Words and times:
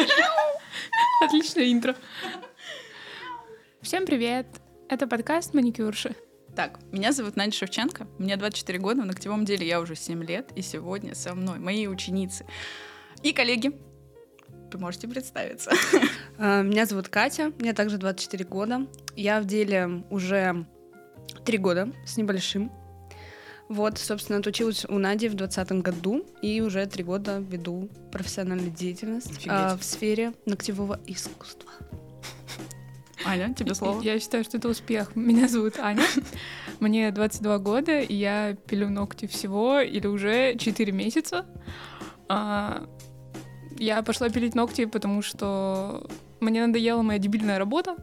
Отличное 1.24 1.72
интро. 1.72 1.94
Всем 3.82 4.06
привет! 4.06 4.46
Это 4.88 5.06
подкаст 5.06 5.54
«Маникюрши». 5.54 6.14
Так, 6.56 6.80
меня 6.90 7.12
зовут 7.12 7.36
Надя 7.36 7.52
Шевченко, 7.52 8.06
мне 8.18 8.36
24 8.36 8.78
года, 8.78 9.02
в 9.02 9.06
ногтевом 9.06 9.44
деле 9.44 9.66
я 9.66 9.80
уже 9.80 9.94
7 9.94 10.24
лет, 10.24 10.50
и 10.56 10.62
сегодня 10.62 11.14
со 11.14 11.34
мной 11.34 11.58
мои 11.58 11.86
ученицы 11.86 12.46
и 13.22 13.32
коллеги. 13.32 13.72
Вы 14.72 14.78
можете 14.78 15.08
представиться. 15.08 15.70
А, 16.38 16.62
Меня 16.62 16.86
зовут 16.86 17.08
Катя, 17.08 17.52
мне 17.58 17.72
также 17.72 17.98
24 17.98 18.44
года. 18.44 18.86
Я 19.16 19.40
в 19.40 19.44
деле 19.44 20.04
уже 20.10 20.66
3 21.44 21.58
года 21.58 21.92
с 22.06 22.16
небольшим. 22.16 22.72
Вот, 23.70 23.98
собственно, 23.98 24.40
отучилась 24.40 24.84
у 24.84 24.98
Нади 24.98 25.28
в 25.28 25.34
2020 25.34 25.82
году 25.82 26.26
и 26.42 26.60
уже 26.60 26.84
3 26.84 27.04
года 27.04 27.38
веду 27.38 27.88
профессиональную 28.10 28.72
деятельность 28.72 29.46
а, 29.46 29.76
в 29.76 29.84
сфере 29.84 30.32
ногтевого 30.44 30.98
искусства. 31.06 31.70
Аня, 33.24 33.54
тебе 33.54 33.76
слово. 33.76 34.02
Я 34.02 34.18
считаю, 34.18 34.42
что 34.42 34.56
это 34.56 34.68
успех. 34.68 35.14
Меня 35.14 35.46
зовут 35.46 35.78
Аня. 35.78 36.02
Мне 36.80 37.12
22 37.12 37.58
года, 37.58 38.00
и 38.00 38.12
я 38.12 38.56
пилю 38.66 38.90
ногти 38.90 39.26
всего 39.26 39.78
или 39.78 40.08
уже 40.08 40.56
4 40.58 40.90
месяца. 40.90 41.46
А, 42.28 42.84
Я 43.78 44.02
пошла 44.02 44.30
пилить 44.30 44.56
ногти, 44.56 44.86
потому 44.86 45.22
что 45.22 46.10
мне 46.40 46.66
надоела 46.66 47.02
моя 47.02 47.20
дебильная 47.20 47.60
работа. 47.60 47.94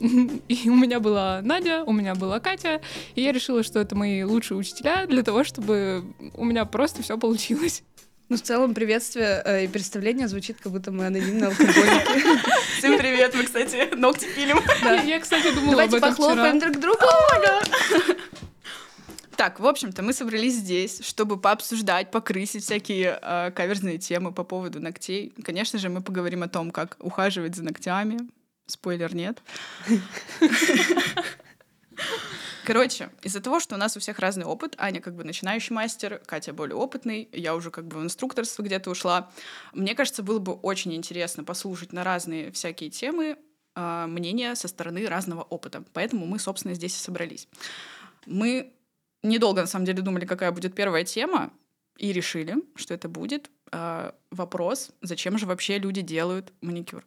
И 0.48 0.68
у 0.68 0.74
меня 0.74 1.00
была 1.00 1.40
Надя, 1.42 1.84
у 1.84 1.92
меня 1.92 2.14
была 2.14 2.40
Катя, 2.40 2.80
и 3.14 3.22
я 3.22 3.32
решила, 3.32 3.62
что 3.62 3.78
это 3.80 3.94
мои 3.94 4.22
лучшие 4.24 4.58
учителя 4.58 5.06
для 5.06 5.22
того, 5.22 5.44
чтобы 5.44 6.04
у 6.34 6.44
меня 6.44 6.64
просто 6.64 7.02
все 7.02 7.18
получилось. 7.18 7.82
Ну, 8.28 8.38
в 8.38 8.42
целом, 8.42 8.72
приветствие 8.72 9.42
э, 9.44 9.64
и 9.64 9.68
представление 9.68 10.26
звучит, 10.26 10.56
как 10.58 10.72
будто 10.72 10.90
мы 10.90 11.06
анонимные 11.06 11.46
алкоголики. 11.48 12.38
Всем 12.78 12.98
привет, 12.98 13.34
мы, 13.34 13.44
кстати, 13.44 13.94
ногти 13.94 14.26
пилим. 14.34 14.58
Я, 14.82 15.02
я, 15.02 15.20
кстати, 15.20 15.52
думала 15.54 15.72
Давайте 15.72 15.98
об 15.98 16.02
этом 16.02 16.16
похлопаем 16.16 16.58
друг 16.58 16.80
другу. 16.80 17.04
Так, 19.36 19.60
в 19.60 19.66
общем-то, 19.66 20.02
мы 20.02 20.12
собрались 20.12 20.54
здесь, 20.54 21.00
чтобы 21.04 21.38
пообсуждать, 21.38 22.10
покрысить 22.10 22.64
всякие 22.64 23.18
э, 23.20 23.50
каверзные 23.50 23.98
темы 23.98 24.32
по 24.32 24.44
поводу 24.44 24.80
ногтей. 24.80 25.34
Конечно 25.44 25.78
же, 25.78 25.88
мы 25.88 26.00
поговорим 26.00 26.42
о 26.42 26.48
том, 26.48 26.70
как 26.70 26.96
ухаживать 27.00 27.54
за 27.54 27.64
ногтями. 27.64 28.18
Спойлер 28.66 29.14
нет. 29.14 29.42
Короче, 32.64 33.10
из-за 33.22 33.40
того, 33.40 33.58
что 33.58 33.74
у 33.74 33.78
нас 33.78 33.96
у 33.96 34.00
всех 34.00 34.20
разный 34.20 34.44
опыт, 34.44 34.74
Аня 34.78 35.00
как 35.00 35.16
бы 35.16 35.24
начинающий 35.24 35.74
мастер, 35.74 36.22
Катя 36.26 36.52
более 36.52 36.76
опытный, 36.76 37.28
я 37.32 37.56
уже 37.56 37.70
как 37.70 37.88
бы 37.88 37.98
в 37.98 38.02
инструкторство 38.02 38.62
где-то 38.62 38.90
ушла, 38.90 39.30
мне 39.72 39.94
кажется, 39.94 40.22
было 40.22 40.38
бы 40.38 40.52
очень 40.52 40.94
интересно 40.94 41.42
послушать 41.42 41.92
на 41.92 42.04
разные 42.04 42.52
всякие 42.52 42.90
темы 42.90 43.36
э, 43.74 44.06
мнения 44.06 44.54
со 44.54 44.68
стороны 44.68 45.06
разного 45.06 45.42
опыта. 45.42 45.82
Поэтому 45.92 46.24
мы, 46.24 46.38
собственно, 46.38 46.74
здесь 46.74 46.94
и 46.94 47.00
собрались. 47.00 47.48
Мы 48.26 48.72
недолго, 49.24 49.62
на 49.62 49.66
самом 49.66 49.84
деле, 49.84 50.00
думали, 50.00 50.24
какая 50.24 50.52
будет 50.52 50.74
первая 50.74 51.04
тема, 51.04 51.52
и 51.96 52.12
решили, 52.12 52.56
что 52.74 52.94
это 52.94 53.08
будет 53.08 53.50
э, 53.72 54.10
вопрос, 54.30 54.90
зачем 55.02 55.38
же 55.38 55.46
вообще 55.46 55.78
люди 55.78 56.02
делают 56.02 56.52
маникюр. 56.60 57.04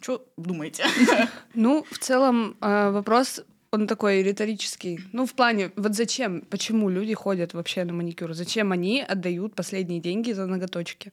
Что 0.00 0.26
думаете? 0.36 0.84
Ну, 1.54 1.84
в 1.90 1.98
целом, 1.98 2.56
э, 2.60 2.90
вопрос, 2.90 3.42
он 3.72 3.86
такой 3.86 4.22
риторический. 4.22 5.00
Ну, 5.12 5.26
в 5.26 5.32
плане, 5.34 5.70
вот 5.76 5.94
зачем, 5.94 6.42
почему 6.42 6.88
люди 6.90 7.14
ходят 7.14 7.54
вообще 7.54 7.84
на 7.84 7.92
маникюр? 7.92 8.32
Зачем 8.34 8.72
они 8.72 9.00
отдают 9.00 9.54
последние 9.54 10.00
деньги 10.00 10.32
за 10.32 10.46
ноготочки? 10.46 11.12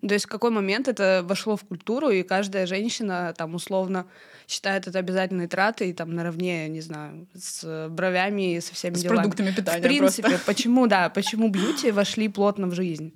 Ну, 0.00 0.08
То 0.08 0.14
есть 0.14 0.24
в 0.24 0.28
какой 0.28 0.50
момент 0.50 0.88
это 0.88 1.22
вошло 1.24 1.56
в 1.56 1.62
культуру, 1.64 2.10
и 2.10 2.24
каждая 2.24 2.66
женщина 2.66 3.32
там 3.36 3.54
условно 3.54 4.06
считает 4.48 4.88
это 4.88 4.98
обязательной 4.98 5.46
тратой, 5.46 5.92
там 5.92 6.12
наравне, 6.14 6.68
не 6.68 6.80
знаю, 6.80 7.28
с 7.34 7.86
бровями 7.88 8.56
и 8.56 8.60
со 8.60 8.74
всеми 8.74 8.94
С 8.94 9.02
делами. 9.02 9.18
продуктами 9.18 9.52
питания 9.52 9.78
В 9.78 9.82
принципе, 9.82 10.28
просто. 10.28 10.46
почему, 10.46 10.86
да, 10.88 11.08
почему 11.08 11.48
бьюти 11.50 11.92
вошли 11.92 12.28
плотно 12.28 12.66
в 12.66 12.74
жизнь? 12.74 13.14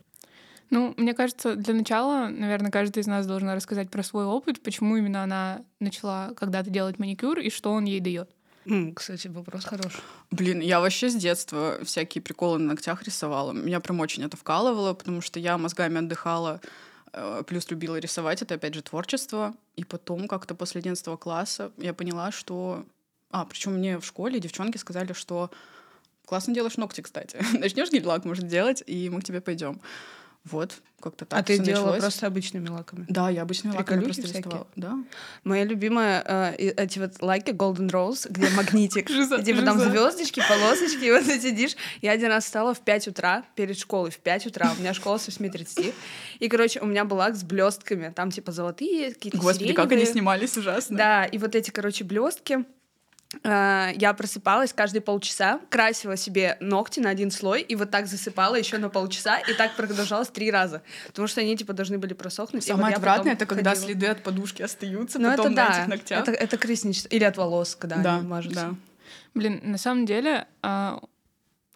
Ну, 0.70 0.94
мне 0.96 1.14
кажется, 1.14 1.54
для 1.54 1.74
начала, 1.74 2.28
наверное, 2.28 2.70
каждый 2.70 3.00
из 3.00 3.06
нас 3.06 3.26
должна 3.26 3.54
рассказать 3.54 3.90
про 3.90 4.02
свой 4.02 4.24
опыт, 4.24 4.62
почему 4.62 4.96
именно 4.96 5.22
она 5.22 5.62
начала 5.80 6.32
когда-то 6.36 6.70
делать 6.70 6.98
маникюр 6.98 7.38
и 7.38 7.50
что 7.50 7.72
он 7.72 7.84
ей 7.84 8.00
дает. 8.00 8.30
Кстати, 8.96 9.28
вопрос 9.28 9.64
хороший. 9.64 10.00
Блин, 10.32 10.60
я 10.60 10.80
вообще 10.80 11.08
с 11.08 11.14
детства 11.14 11.78
всякие 11.84 12.20
приколы 12.20 12.58
на 12.58 12.68
ногтях 12.68 13.04
рисовала. 13.04 13.52
Меня 13.52 13.78
прям 13.78 14.00
очень 14.00 14.24
это 14.24 14.36
вкалывало, 14.36 14.92
потому 14.94 15.20
что 15.20 15.38
я 15.38 15.56
мозгами 15.56 15.98
отдыхала, 15.98 16.60
э, 17.12 17.44
плюс 17.46 17.70
любила 17.70 17.96
рисовать. 17.96 18.42
Это, 18.42 18.54
опять 18.56 18.74
же, 18.74 18.82
творчество. 18.82 19.54
И 19.76 19.84
потом 19.84 20.26
как-то 20.26 20.56
после 20.56 20.80
11 20.80 21.16
класса 21.18 21.70
я 21.76 21.94
поняла, 21.94 22.32
что... 22.32 22.84
А, 23.30 23.44
причем 23.44 23.74
мне 23.74 23.98
в 24.00 24.04
школе 24.04 24.40
девчонки 24.40 24.78
сказали, 24.78 25.12
что 25.12 25.50
классно 26.24 26.52
делаешь 26.52 26.76
ногти, 26.76 27.02
кстати. 27.02 27.38
Начнешь 27.58 27.90
гель-лак, 27.92 28.24
может, 28.24 28.48
делать, 28.48 28.82
и 28.84 29.08
мы 29.10 29.20
к 29.20 29.24
тебе 29.24 29.40
пойдем. 29.40 29.80
Вот, 30.50 30.80
как-то 31.00 31.24
так 31.24 31.40
а 31.40 31.42
ты 31.42 31.58
делала 31.58 31.86
началось. 31.86 32.00
просто 32.00 32.26
обычными 32.26 32.68
лаками? 32.68 33.04
Да, 33.08 33.30
я 33.30 33.42
обычно 33.42 33.74
лаками 33.74 34.04
просто 34.04 34.22
всякие? 34.22 34.42
рисовала. 34.42 34.66
Да. 34.76 34.98
Моя 35.42 35.64
любимая 35.64 36.22
э, 36.24 36.54
эти 36.56 37.00
вот 37.00 37.20
лайки 37.20 37.50
Golden 37.50 37.90
Rose, 37.90 38.28
где 38.30 38.48
магнитик. 38.50 39.10
И 39.10 39.42
типа 39.44 39.62
там 39.62 39.80
звездочки, 39.80 40.40
полосочки, 40.48 41.04
и 41.04 41.10
вот 41.12 41.24
ты 41.24 41.40
сидишь. 41.40 41.76
Я 42.00 42.12
один 42.12 42.28
раз 42.28 42.44
встала 42.44 42.74
в 42.74 42.80
5 42.80 43.08
утра 43.08 43.44
перед 43.56 43.76
школой, 43.76 44.10
в 44.10 44.18
5 44.18 44.46
утра. 44.46 44.72
У 44.76 44.80
меня 44.80 44.94
школа 44.94 45.18
с 45.18 45.28
8.30. 45.28 45.92
И, 46.38 46.48
короче, 46.48 46.80
у 46.80 46.86
меня 46.86 47.04
был 47.04 47.16
лак 47.16 47.34
с 47.34 47.42
блестками. 47.42 48.12
Там 48.14 48.30
типа 48.30 48.52
золотые, 48.52 49.14
какие-то 49.14 49.38
Господи, 49.38 49.72
как 49.72 49.90
они 49.90 50.04
снимались 50.06 50.56
ужасно. 50.56 50.96
Да, 50.96 51.24
и 51.24 51.38
вот 51.38 51.54
эти, 51.56 51.70
короче, 51.70 52.04
блестки. 52.04 52.64
Я 53.44 54.14
просыпалась 54.16 54.72
каждые 54.72 55.02
полчаса, 55.02 55.60
красила 55.70 56.16
себе 56.16 56.56
ногти 56.60 57.00
на 57.00 57.10
один 57.10 57.30
слой 57.30 57.62
и 57.62 57.74
вот 57.76 57.90
так 57.90 58.06
засыпала 58.06 58.56
еще 58.56 58.78
на 58.78 58.88
полчаса, 58.88 59.38
и 59.38 59.52
так 59.54 59.74
продолжалось 59.76 60.28
три 60.28 60.50
раза, 60.50 60.82
потому 61.08 61.28
что 61.28 61.40
они 61.40 61.56
типа 61.56 61.72
должны 61.72 61.98
были 61.98 62.14
просохнуть. 62.14 62.64
вот 62.66 62.76
Самое 62.76 62.90
я 62.92 62.96
отвратное 62.96 63.32
это 63.34 63.46
когда 63.46 63.70
ходила. 63.70 63.86
следы 63.86 64.06
от 64.06 64.22
подушки 64.22 64.62
остаются 64.62 65.18
Ну 65.18 65.30
потом 65.30 65.46
это 65.46 65.54
на 65.54 65.66
да, 65.68 65.78
этих 65.78 65.88
ногтях. 65.88 66.22
это, 66.28 66.32
это 66.32 66.56
крысничество. 66.58 67.08
Или 67.08 67.24
от 67.24 67.36
волос, 67.36 67.76
когда 67.76 67.96
да, 67.96 68.16
они 68.16 68.26
мажутся. 68.26 68.60
да. 68.60 68.74
Блин, 69.34 69.60
на 69.62 69.78
самом 69.78 70.06
деле, 70.06 70.46
а, 70.62 71.00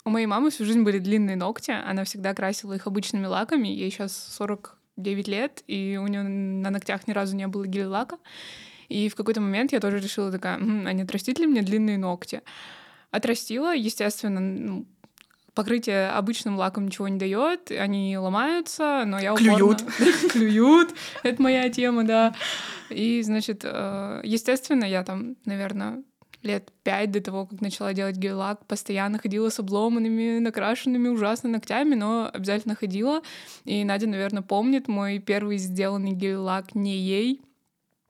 у 0.05 0.11
моей 0.11 0.27
мамы 0.27 0.51
всю 0.51 0.65
жизнь 0.65 0.83
были 0.83 0.99
длинные 0.99 1.37
ногти. 1.37 1.71
Она 1.71 2.05
всегда 2.05 2.33
красила 2.35 2.73
их 2.73 2.87
обычными 2.87 3.27
лаками. 3.27 3.69
Ей 3.69 3.91
сейчас 3.91 4.17
49 4.39 5.29
лет, 5.29 5.63
и 5.67 5.99
у 6.03 6.07
нее 6.07 6.23
на 6.23 6.71
ногтях 6.71 7.07
ни 7.07 7.13
разу 7.13 7.37
не 7.37 7.47
было 7.47 7.67
гель-лака. 7.67 8.17
И 8.91 9.09
в 9.09 9.15
какой-то 9.15 9.41
момент 9.41 9.73
я 9.73 9.81
тоже 9.81 9.99
решила 10.01 10.31
такая, 10.33 10.57
«М, 10.59 10.87
а 10.87 10.93
не 10.93 11.03
отрастить 11.03 11.39
ли 11.39 11.47
мне 11.47 11.63
длинные 11.63 11.97
ногти? 11.97 12.43
Отрастила, 13.13 13.75
естественно, 13.75 14.41
ну, 14.41 14.87
покрытие 15.55 16.09
обычным 16.11 16.57
лаком 16.57 16.87
ничего 16.87 17.07
не 17.09 17.19
дает, 17.19 17.71
они 17.71 18.17
ломаются, 18.19 19.05
но 19.07 19.19
я 19.21 19.35
Клюют. 19.35 19.81
упорно- 19.99 20.29
Клюют, 20.31 20.91
это 21.23 21.41
моя 21.43 21.69
тема, 21.71 22.05
да. 22.05 22.35
И, 22.91 23.23
значит, 23.23 23.61
э, 23.65 24.21
естественно, 24.25 24.85
я 24.85 25.05
там, 25.05 25.37
наверное, 25.45 26.03
лет 26.43 26.73
пять 26.83 27.11
до 27.13 27.21
того, 27.21 27.47
как 27.47 27.61
начала 27.61 27.93
делать 27.93 28.17
гель-лак, 28.17 28.65
постоянно 28.67 29.19
ходила 29.19 29.51
с 29.51 29.59
обломанными, 29.61 30.39
накрашенными 30.39 31.09
ужасно 31.09 31.49
ногтями, 31.51 31.95
но 31.95 32.31
обязательно 32.33 32.75
ходила. 32.75 33.21
И 33.65 33.85
Надя, 33.85 34.07
наверное, 34.09 34.43
помнит 34.43 34.89
мой 34.89 35.19
первый 35.19 35.59
сделанный 35.59 36.13
гель-лак 36.13 36.75
не 36.75 36.97
ей, 36.97 37.43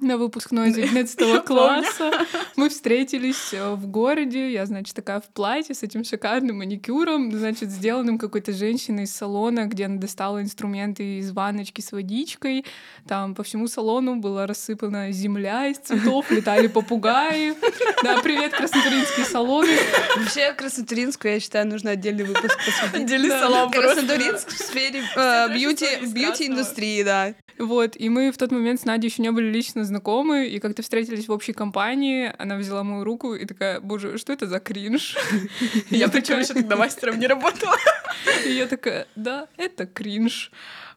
на 0.01 0.17
выпускной 0.17 0.71
из 0.71 0.79
11 0.79 1.45
класса. 1.45 2.13
Мы 2.57 2.69
встретились 2.69 3.53
э, 3.53 3.75
в 3.75 3.87
городе, 3.87 4.53
я, 4.53 4.67
значит, 4.67 4.95
такая 4.95 5.21
в 5.21 5.29
платье 5.29 5.75
с 5.75 5.83
этим 5.83 6.05
шикарным 6.05 6.59
маникюром, 6.59 7.33
значит, 7.33 7.71
сделанным 7.71 8.19
какой-то 8.19 8.53
женщиной 8.53 9.05
из 9.05 9.15
салона, 9.15 9.67
где 9.67 9.87
она 9.87 9.97
достала 9.97 10.43
инструменты 10.43 11.19
из 11.19 11.31
ванночки 11.33 11.81
с 11.81 11.93
водичкой. 11.93 12.65
Там 13.07 13.35
по 13.35 13.43
всему 13.43 13.69
салону 13.69 14.17
была 14.17 14.47
рассыпана 14.47 15.13
земля 15.13 15.67
из 15.69 15.79
цветов, 15.79 16.31
летали 16.31 16.67
попугаи. 16.67 17.55
Да, 18.03 18.21
привет, 18.23 18.53
краснотуринские 18.53 19.27
салоны. 19.27 19.77
Вообще, 20.17 20.53
Краснотуринску, 20.53 21.29
я 21.29 21.41
считаю, 21.41 21.67
нужно 21.67 21.93
отдельный 21.93 22.25
выпуск 22.25 22.57
посвятить. 22.57 22.95
Отдельный 22.95 23.31
салон. 23.31 23.71
Краснотуринск 23.71 24.49
в 24.49 24.59
сфере 24.59 25.03
э, 25.17 25.49
бьюти-индустрии, 25.55 27.03
да. 27.03 27.35
Вот, 27.61 27.95
и 27.95 28.09
мы 28.09 28.33
в 28.33 28.39
тот 28.39 28.53
момент 28.53 28.81
с 28.81 28.87
Надей 28.87 29.11
еще 29.11 29.21
не 29.21 29.31
были 29.31 29.53
лично 29.53 29.85
знакомы, 29.85 30.47
и 30.47 30.59
как-то 30.61 30.81
встретились 30.81 31.29
в 31.29 31.33
общей 31.33 31.53
компании, 31.53 32.33
она 32.39 32.57
взяла 32.57 32.83
мою 32.83 33.05
руку 33.05 33.35
и 33.35 33.45
такая, 33.45 33.81
боже, 33.81 34.17
что 34.17 34.33
это 34.33 34.47
за 34.47 34.61
кринж? 34.61 35.15
Я 35.91 36.09
причем 36.09 36.39
еще 36.39 36.55
тогда 36.55 36.77
мастером 36.77 37.19
не 37.19 37.27
работала. 37.27 37.77
и 38.47 38.53
я 38.53 38.67
такая, 38.67 39.07
да, 39.15 39.47
это 39.59 39.87
кринж. 39.87 40.53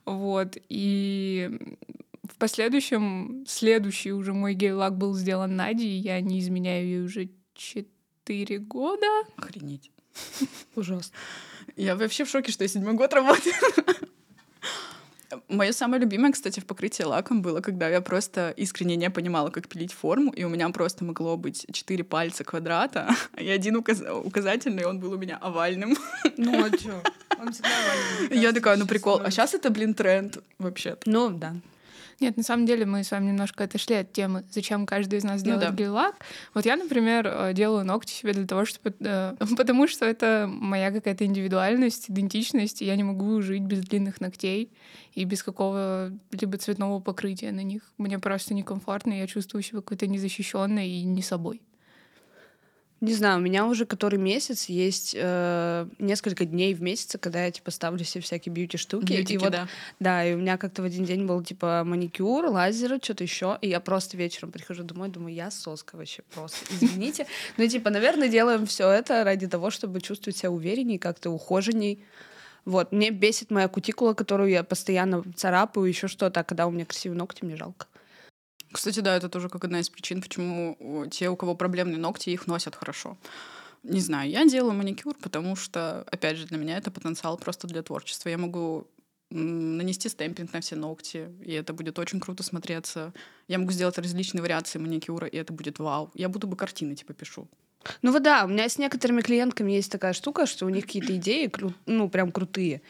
Вот, 0.05 0.55
и 0.69 1.51
в 2.23 2.37
последующем, 2.37 3.43
следующий 3.45 4.13
уже 4.13 4.31
мой 4.31 4.53
гель-лак 4.53 4.97
был 4.97 5.13
сделан 5.15 5.57
Надей, 5.57 5.99
я 5.99 6.21
не 6.21 6.39
изменяю 6.39 6.85
ей 6.85 7.01
уже 7.01 7.29
четыре 7.55 8.59
года. 8.59 9.07
Охренеть. 9.35 9.91
Ужасно. 10.75 11.13
Я 11.75 11.97
вообще 11.97 12.23
в 12.23 12.29
шоке, 12.29 12.53
что 12.53 12.63
я 12.63 12.69
седьмой 12.69 12.93
год 12.93 13.13
работаю. 13.13 13.53
Мое 15.47 15.71
самое 15.71 16.01
любимое, 16.01 16.31
кстати, 16.31 16.59
в 16.59 16.65
покрытии 16.65 17.03
лаком 17.03 17.41
было, 17.41 17.61
когда 17.61 17.89
я 17.89 18.01
просто 18.01 18.53
искренне 18.57 18.95
не 18.95 19.09
понимала, 19.09 19.49
как 19.49 19.67
пилить 19.67 19.93
форму, 19.93 20.31
и 20.31 20.43
у 20.43 20.49
меня 20.49 20.69
просто 20.69 21.03
могло 21.05 21.37
быть 21.37 21.65
четыре 21.71 22.03
пальца 22.03 22.43
квадрата, 22.43 23.09
и 23.37 23.49
один 23.49 23.75
указ... 23.75 24.01
указательный, 24.23 24.85
он 24.85 24.99
был 24.99 25.13
у 25.13 25.17
меня 25.17 25.37
овальным. 25.37 25.95
Ну, 26.37 26.65
а 26.65 26.69
чё? 26.69 27.01
Он 27.39 27.51
всегда 27.51 27.69
овальный. 28.19 28.41
Я 28.41 28.51
такая, 28.53 28.77
ну 28.77 28.87
прикол. 28.87 29.21
А 29.23 29.29
сейчас 29.29 29.53
это, 29.53 29.69
блин, 29.69 29.93
тренд 29.93 30.39
вообще. 30.57 30.97
Ну, 31.05 31.29
да. 31.29 31.53
Нет, 32.19 32.37
на 32.37 32.43
самом 32.43 32.65
деле 32.65 32.85
мы 32.85 33.03
с 33.03 33.11
вами 33.11 33.27
немножко 33.27 33.63
отошли 33.63 33.95
от 33.95 34.11
темы, 34.13 34.43
зачем 34.51 34.85
каждый 34.85 35.19
из 35.19 35.23
нас 35.23 35.41
Ну 35.41 35.45
делает 35.45 35.69
да. 35.69 35.75
гель-лак. 35.75 36.15
Вот 36.53 36.65
я, 36.65 36.75
например, 36.75 37.27
э, 37.27 37.53
делаю 37.53 37.85
ногти 37.85 38.11
себе 38.11 38.33
для 38.33 38.45
того, 38.45 38.65
чтобы... 38.65 38.95
э, 38.99 39.35
Потому 39.57 39.87
что 39.87 40.05
это 40.05 40.49
моя 40.49 40.91
какая-то 40.91 41.25
индивидуальность, 41.25 42.09
идентичность, 42.09 42.81
и 42.81 42.85
я 42.85 42.95
не 42.95 43.03
могу 43.03 43.41
жить 43.41 43.63
без 43.63 43.79
длинных 43.79 44.21
ногтей 44.21 44.71
и 45.13 45.25
без 45.25 45.43
какого-либо 45.43 46.57
цветного 46.57 46.99
покрытия 46.99 47.51
на 47.51 47.63
них. 47.63 47.81
Мне 47.97 48.19
просто 48.19 48.53
некомфортно, 48.53 49.13
я 49.13 49.27
чувствую 49.27 49.63
себя 49.63 49.81
какой-то 49.81 50.07
незащищенной 50.07 50.89
и 50.89 51.03
не 51.03 51.21
собой. 51.21 51.61
Не 53.03 53.13
знаю, 53.13 53.39
у 53.39 53.41
меня 53.41 53.65
уже 53.65 53.85
который 53.85 54.17
месяц 54.17 54.67
есть 54.69 55.13
э, 55.13 55.87
несколько 55.99 56.45
дней 56.45 56.73
в 56.73 56.81
месяце, 56.81 57.17
когда 57.17 57.43
я 57.43 57.51
типа 57.51 57.69
ставлю 57.69 58.05
себе 58.05 58.21
всякие 58.21 58.53
бьюти-штуки. 58.53 59.11
Бьютики, 59.11 59.33
и 59.33 59.37
вот, 59.39 59.51
да. 59.51 59.67
да, 59.99 60.25
и 60.25 60.33
у 60.33 60.37
меня 60.37 60.55
как-то 60.55 60.83
в 60.83 60.85
один 60.85 61.03
день 61.03 61.25
был 61.25 61.43
типа 61.43 61.83
маникюр, 61.85 62.45
лазеры, 62.45 63.01
что-то 63.03 63.25
еще. 63.25 63.57
И 63.59 63.67
я 63.67 63.81
просто 63.81 64.15
вечером 64.15 64.53
прихожу 64.53 64.83
домой, 64.83 65.09
думаю, 65.09 65.35
я 65.35 65.51
соска 65.51 65.97
вообще 65.97 66.23
просто. 66.33 66.59
Извините. 66.79 67.27
Ну, 67.57 67.67
типа, 67.67 67.89
наверное, 67.89 68.29
делаем 68.29 68.65
все 68.65 68.89
это 68.89 69.25
ради 69.25 69.47
того, 69.47 69.69
чтобы 69.69 69.99
чувствовать 69.99 70.37
себя 70.37 70.51
уверенней, 70.51 70.97
как-то 70.97 71.29
ухоженней. 71.29 71.99
Вот, 72.63 72.93
мне 72.93 73.09
бесит 73.09 73.51
моя 73.51 73.67
кутикула, 73.67 74.13
которую 74.13 74.49
я 74.49 74.63
постоянно 74.63 75.25
царапаю, 75.35 75.87
еще 75.87 76.07
что-то, 76.07 76.39
а 76.39 76.43
когда 76.45 76.67
у 76.67 76.71
меня 76.71 76.85
красивые 76.85 77.17
ногти, 77.17 77.43
мне 77.43 77.57
жалко. 77.57 77.87
Кстати, 78.73 78.99
да, 79.01 79.15
это 79.15 79.29
тоже 79.29 79.49
как 79.49 79.63
одна 79.63 79.79
из 79.79 79.89
причин, 79.89 80.21
почему 80.21 81.05
те, 81.11 81.29
у 81.29 81.35
кого 81.35 81.55
проблемные 81.55 81.99
ногти, 81.99 82.31
их 82.31 82.47
носят 82.47 82.75
хорошо. 82.75 83.17
Не 83.83 83.99
знаю, 83.99 84.29
я 84.29 84.45
делаю 84.45 84.73
маникюр, 84.73 85.15
потому 85.21 85.55
что, 85.55 86.03
опять 86.11 86.37
же, 86.37 86.47
для 86.47 86.57
меня 86.57 86.77
это 86.77 86.89
потенциал 86.89 87.37
просто 87.37 87.67
для 87.67 87.83
творчества. 87.83 88.29
Я 88.29 88.37
могу 88.37 88.87
нанести 89.29 90.09
стемпинг 90.09 90.53
на 90.53 90.61
все 90.61 90.75
ногти, 90.75 91.29
и 91.43 91.53
это 91.53 91.73
будет 91.73 91.99
очень 91.99 92.19
круто 92.19 92.43
смотреться. 92.43 93.13
Я 93.47 93.59
могу 93.59 93.71
сделать 93.71 93.97
различные 93.97 94.41
вариации 94.41 94.79
маникюра, 94.79 95.27
и 95.27 95.37
это 95.37 95.53
будет 95.53 95.79
вау. 95.79 96.11
Я 96.15 96.29
буду 96.29 96.47
бы 96.47 96.55
картины 96.55 96.95
типа 96.95 97.13
пишу. 97.13 97.47
Ну 98.01 98.11
вот 98.11 98.23
да, 98.23 98.45
у 98.45 98.47
меня 98.47 98.67
с 98.69 98.77
некоторыми 98.77 99.21
клиентками 99.21 99.71
есть 99.71 99.91
такая 99.91 100.13
штука, 100.13 100.45
что 100.45 100.65
у 100.65 100.69
них 100.69 100.85
какие-то 100.85 101.15
идеи, 101.17 101.47
кру- 101.47 101.73
ну, 101.85 102.09
прям 102.09 102.31
крутые. 102.31 102.81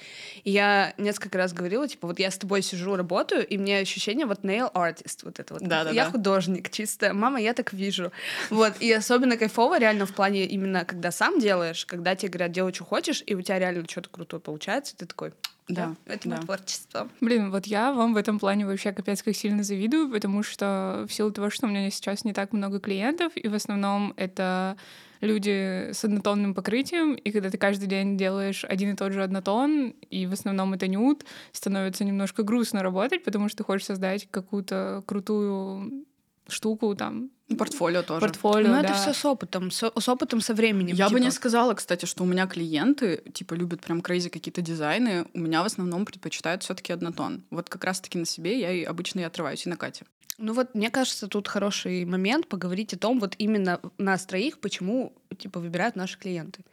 И 0.44 0.52
я 0.52 0.94
несколько 0.98 1.38
раз 1.38 1.54
говорила, 1.54 1.88
типа, 1.88 2.08
вот 2.08 2.20
я 2.20 2.30
с 2.32 2.38
тобой 2.38 2.62
сижу, 2.62 2.96
работаю, 2.96 3.46
и 3.46 3.58
мне 3.58 3.80
ощущение, 3.80 4.26
вот 4.26 4.42
nail 4.42 4.72
artist, 4.74 5.20
вот 5.24 5.40
это 5.40 5.54
вот. 5.54 5.64
Да-да-да. 5.64 5.92
Я 5.92 6.06
художник, 6.06 6.70
чисто. 6.70 7.14
Мама, 7.14 7.40
я 7.42 7.54
так 7.54 7.74
вижу. 7.74 8.12
Вот, 8.50 8.74
и 8.80 8.92
особенно 8.92 9.38
кайфово 9.38 9.80
реально 9.80 10.06
в 10.06 10.14
плане 10.14 10.46
именно, 10.46 10.86
когда 10.86 11.12
сам 11.12 11.40
делаешь, 11.40 11.86
когда 11.86 12.16
тебе 12.16 12.30
говорят, 12.30 12.52
делай, 12.52 12.74
что 12.74 12.84
хочешь, 12.84 13.24
и 13.26 13.36
у 13.36 13.42
тебя 13.42 13.60
реально 13.60 13.86
что-то 13.90 14.10
крутое 14.10 14.42
получается, 14.42 14.96
ты 14.96 15.06
такой, 15.06 15.34
Да, 15.68 15.96
да, 16.06 16.14
это 16.14 16.30
да. 16.30 16.38
творчество. 16.38 17.10
Блин, 17.22 17.52
вот 17.52 17.66
я 17.66 17.94
вам 17.94 18.14
в 18.14 18.18
этом 18.18 18.40
плане 18.40 18.66
вообще 18.66 18.92
капец 18.92 19.24
как 19.24 19.36
сильно 19.36 19.64
завидую, 19.64 20.10
потому 20.12 20.44
что 20.44 21.06
в 21.08 21.14
силу 21.14 21.32
того, 21.32 21.50
что 21.50 21.68
у 21.68 21.70
меня 21.70 21.90
сейчас 21.90 22.26
не 22.26 22.34
так 22.34 22.52
много 22.54 22.80
клиентов, 22.80 23.32
и 23.36 23.48
в 23.48 23.56
основном 23.56 24.14
это 24.18 24.76
люди 25.22 25.92
с 25.92 26.04
однотонным 26.04 26.54
покрытием, 26.54 27.14
и 27.14 27.32
когда 27.32 27.50
ты 27.50 27.58
каждый 27.58 27.88
день 27.88 28.18
делаешь 28.18 28.66
один 28.66 28.92
и 28.92 28.96
тот 28.96 29.14
же 29.14 29.24
однотон, 29.24 29.94
и 30.10 30.26
в 30.26 30.34
основном 30.34 30.74
это 30.74 30.88
нюд, 30.88 31.26
становится 31.54 32.04
немножко 32.04 32.44
грустно 32.44 32.84
работать, 32.84 33.24
потому 33.24 33.48
что 33.48 33.60
ты 33.60 33.64
хочешь 33.64 33.86
создать 33.86 34.28
какую-то 34.30 35.04
крутую 35.06 36.06
штуку, 36.54 36.96
там, 36.96 37.30
Ну, 37.50 37.58
Портфолио 37.58 38.04
тоже. 38.04 38.22
портфолио, 38.22 38.70
Но 38.70 38.80
это 38.80 38.90
да. 38.90 38.94
все 38.94 39.14
с 39.14 39.26
опытом, 39.26 39.70
с 39.72 40.10
опытом, 40.10 40.40
со 40.42 40.54
временем. 40.54 40.96
Я 40.96 41.10
бы 41.10 41.16
типа. 41.16 41.26
не 41.26 41.32
сказала, 41.32 41.74
кстати, 41.74 42.06
что 42.06 42.24
у 42.24 42.26
меня 42.26 42.48
клиенты, 42.48 43.22
типа, 43.34 43.54
любят 43.56 43.82
прям 43.82 44.02
крейзи 44.02 44.30
какие-то 44.30 44.62
дизайны. 44.62 45.26
У 45.34 45.40
меня 45.40 45.62
в 45.64 45.66
основном 45.66 46.06
предпочитают 46.06 46.64
все 46.64 46.74
таки 46.74 46.94
однотон. 46.94 47.44
Вот 47.50 47.70
как 47.70 47.84
раз-таки 47.84 48.18
на 48.18 48.26
себе 48.26 48.60
я 48.60 48.72
и 48.72 48.84
обычно 48.84 49.20
и 49.20 49.24
отрываюсь, 49.24 49.66
и 49.66 49.70
на 49.70 49.76
Кате. 49.78 50.06
Ну 50.40 50.54
вот, 50.54 50.74
мне 50.74 50.90
кажется, 50.90 51.28
тут 51.28 51.48
хороший 51.48 52.06
момент 52.06 52.48
поговорить 52.48 52.94
о 52.94 52.98
том, 52.98 53.20
вот 53.20 53.36
именно 53.38 53.80
нас 53.98 54.26
троих, 54.26 54.60
почему, 54.60 55.14
типа, 55.38 55.60
выбирают 55.60 55.96
наши 55.96 56.18
клиенты. 56.18 56.64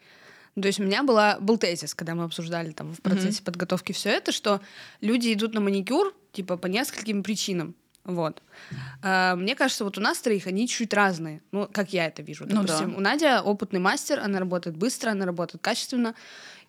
Ну, 0.56 0.62
То 0.62 0.68
есть 0.68 0.80
у 0.80 0.82
меня 0.82 1.02
была, 1.02 1.38
был 1.40 1.58
тезис, 1.58 1.94
когда 1.94 2.14
мы 2.14 2.24
обсуждали 2.24 2.72
там 2.72 2.92
в 2.94 3.00
процессе 3.02 3.42
подготовки 3.42 3.92
все 3.92 4.08
это, 4.10 4.32
что 4.32 4.60
люди 5.00 5.32
идут 5.32 5.54
на 5.54 5.60
маникюр, 5.60 6.14
типа, 6.32 6.56
по 6.56 6.66
нескольким 6.66 7.22
причинам. 7.22 7.74
Вот. 8.04 8.42
А, 9.02 9.36
мне 9.36 9.54
кажется, 9.54 9.84
вот 9.84 9.98
у 9.98 10.00
нас 10.00 10.18
троих 10.20 10.46
они 10.46 10.66
чуть 10.66 10.94
разные. 10.94 11.42
Ну, 11.52 11.68
как 11.70 11.92
я 11.92 12.06
это 12.06 12.22
вижу. 12.22 12.44
Ну 12.48 12.62
Допустим, 12.62 12.92
да. 12.92 12.96
у 12.96 13.00
Надя 13.00 13.42
опытный 13.42 13.80
мастер, 13.80 14.20
она 14.20 14.38
работает 14.38 14.76
быстро, 14.76 15.10
она 15.10 15.26
работает 15.26 15.62
качественно 15.62 16.14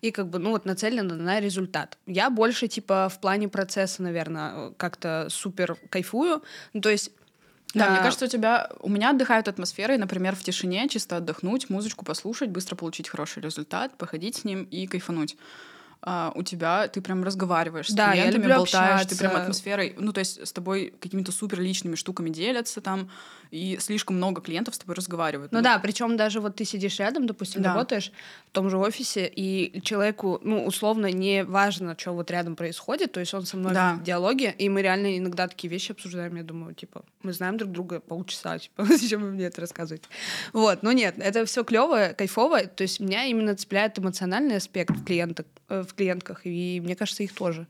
и 0.02 0.10
как 0.10 0.28
бы, 0.28 0.38
ну, 0.38 0.50
вот 0.50 0.64
нацелена 0.64 1.14
на 1.14 1.40
результат. 1.40 1.96
Я 2.06 2.28
больше, 2.28 2.68
типа, 2.68 3.08
в 3.08 3.20
плане 3.20 3.48
процесса, 3.48 4.02
наверное, 4.02 4.72
как-то 4.76 5.28
супер 5.30 5.76
кайфую. 5.88 6.42
Ну, 6.72 6.80
то 6.80 6.90
есть 6.90 7.12
Да, 7.72 7.88
мне 7.88 8.00
а, 8.00 8.02
кажется, 8.02 8.26
у 8.26 8.28
тебя... 8.28 8.70
У 8.80 8.90
меня 8.90 9.10
отдыхают 9.10 9.48
атмосферой, 9.48 9.96
например, 9.98 10.36
в 10.36 10.42
тишине, 10.42 10.88
чисто 10.88 11.16
отдохнуть, 11.16 11.70
музычку 11.70 12.04
послушать, 12.04 12.50
быстро 12.50 12.76
получить 12.76 13.08
хороший 13.08 13.42
результат, 13.42 13.96
походить 13.96 14.36
с 14.36 14.44
ним 14.44 14.64
и 14.64 14.86
кайфануть. 14.86 15.36
А 16.04 16.32
у 16.34 16.42
тебя 16.42 16.88
ты 16.88 17.00
прям 17.00 17.22
разговариваешь 17.22 17.88
с 17.88 17.92
Да, 17.94 18.10
клиентами, 18.12 18.48
болтаешь, 18.52 19.06
ты 19.06 19.16
прям 19.16 19.30
общаться. 19.30 19.42
атмосферой, 19.42 19.94
ну 19.98 20.12
то 20.12 20.18
есть 20.18 20.44
с 20.44 20.52
тобой 20.52 20.92
какими-то 20.98 21.30
супер 21.30 21.60
личными 21.60 21.94
штуками 21.94 22.28
делятся 22.28 22.80
там, 22.80 23.08
и 23.52 23.78
слишком 23.80 24.16
много 24.16 24.40
клиентов 24.40 24.74
с 24.74 24.78
тобой 24.78 24.96
разговаривают. 24.96 25.52
Ну 25.52 25.60
да, 25.62 25.78
причем 25.78 26.16
даже 26.16 26.40
вот 26.40 26.56
ты 26.56 26.64
сидишь 26.64 26.98
рядом, 26.98 27.26
допустим, 27.26 27.62
Да. 27.62 27.72
работаешь 27.74 28.10
в 28.48 28.50
том 28.50 28.68
же 28.68 28.78
офисе, 28.78 29.28
и 29.28 29.80
человеку, 29.82 30.40
ну, 30.42 30.64
условно, 30.64 31.06
не 31.12 31.44
важно, 31.44 31.94
что 31.96 32.12
вот 32.14 32.30
рядом 32.32 32.56
происходит, 32.56 33.12
то 33.12 33.20
есть 33.20 33.32
он 33.34 33.46
со 33.46 33.56
мной 33.56 33.72
Да. 33.74 33.94
в 33.94 34.02
диалоге, 34.02 34.52
и 34.58 34.68
мы 34.68 34.82
реально 34.82 35.16
иногда 35.18 35.46
такие 35.46 35.70
вещи 35.70 35.92
обсуждаем, 35.92 36.34
я 36.34 36.42
думаю, 36.42 36.74
типа, 36.74 37.04
мы 37.22 37.32
знаем 37.32 37.58
друг 37.58 37.70
друга 37.70 38.00
полчаса, 38.00 38.58
типа, 38.58 38.84
зачем 38.86 39.22
вы 39.22 39.30
мне 39.30 39.44
это 39.44 39.60
рассказываете? 39.60 40.06
Вот, 40.52 40.82
ну 40.82 40.90
нет, 40.90 41.14
это 41.18 41.44
все 41.44 41.62
клево, 41.62 42.12
кайфово, 42.18 42.64
то 42.66 42.82
есть 42.82 42.98
меня 42.98 43.26
именно 43.26 43.54
цепляет 43.54 43.98
эмоциональный 44.00 44.56
аспект 44.56 44.96
в 44.96 45.04
клиентах, 45.04 45.46
э, 45.68 45.84
в 45.92 45.94
клиентках, 45.94 46.40
и 46.44 46.80
мне 46.82 46.96
кажется, 46.96 47.22
их 47.22 47.34
тоже. 47.34 47.66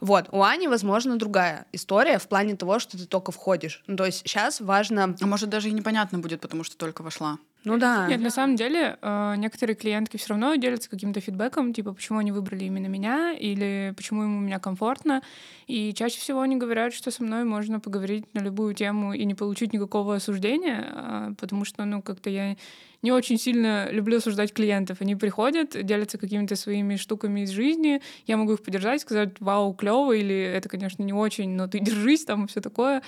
Вот, 0.00 0.28
у 0.30 0.42
Ани, 0.42 0.68
возможно, 0.68 1.18
другая 1.18 1.66
история 1.72 2.18
в 2.18 2.28
плане 2.28 2.54
того, 2.54 2.78
что 2.78 2.96
ты 2.96 3.06
только 3.06 3.32
входишь. 3.32 3.82
Ну, 3.88 3.96
то 3.96 4.04
есть 4.04 4.18
сейчас 4.18 4.60
важно... 4.60 5.16
А 5.20 5.26
может, 5.26 5.48
даже 5.48 5.68
и 5.68 5.72
непонятно 5.72 6.20
будет, 6.20 6.40
потому 6.40 6.62
что 6.62 6.76
только 6.76 7.02
вошла. 7.02 7.38
Ну 7.64 7.76
да. 7.76 8.06
Нет, 8.06 8.20
на 8.20 8.30
самом 8.30 8.56
деле, 8.56 8.98
э, 9.02 9.34
некоторые 9.36 9.74
клиентки 9.76 10.16
все 10.16 10.30
равно 10.30 10.54
делятся 10.54 10.88
каким-то 10.88 11.20
фидбэком, 11.20 11.74
типа, 11.74 11.92
почему 11.92 12.20
они 12.20 12.30
выбрали 12.32 12.64
именно 12.64 12.86
меня, 12.86 13.32
или 13.32 13.92
почему 13.96 14.22
им 14.22 14.38
у 14.38 14.40
меня 14.40 14.58
комфортно. 14.58 15.22
И 15.66 15.92
чаще 15.92 16.18
всего 16.20 16.40
они 16.40 16.56
говорят, 16.56 16.94
что 16.94 17.10
со 17.10 17.22
мной 17.22 17.44
можно 17.44 17.80
поговорить 17.80 18.32
на 18.32 18.40
любую 18.40 18.74
тему 18.74 19.12
и 19.12 19.24
не 19.24 19.34
получить 19.34 19.72
никакого 19.72 20.14
осуждения, 20.14 20.84
а, 20.88 21.32
потому 21.38 21.64
что, 21.64 21.84
ну, 21.84 22.00
как-то 22.00 22.30
я 22.30 22.56
не 23.02 23.12
очень 23.12 23.38
сильно 23.38 23.90
люблю 23.90 24.18
осуждать 24.18 24.52
клиентов. 24.52 24.98
Они 25.00 25.16
приходят, 25.16 25.70
делятся 25.84 26.16
какими-то 26.16 26.56
своими 26.56 26.96
штуками 26.96 27.40
из 27.40 27.50
жизни, 27.50 28.00
я 28.26 28.36
могу 28.36 28.54
их 28.54 28.62
поддержать, 28.62 29.00
сказать, 29.02 29.40
вау, 29.40 29.74
клево, 29.74 30.12
или 30.12 30.36
это, 30.36 30.68
конечно, 30.68 31.02
не 31.02 31.12
очень, 31.12 31.50
но 31.50 31.66
ты 31.66 31.80
держись 31.80 32.24
там 32.24 32.44
и 32.44 32.48
все 32.48 32.60
такое. 32.60 33.02